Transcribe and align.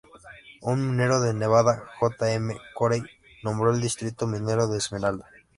Un 0.61 0.87
minero 0.89 1.19
de 1.19 1.35
Nevada, 1.35 1.83
J. 1.99 2.33
M. 2.33 2.57
Corey, 2.73 3.03
nombró 3.43 3.69
el 3.71 3.81
Distrito 3.81 4.25
Minero 4.25 4.65
de 4.67 4.79
Esmeralda. 4.79 5.27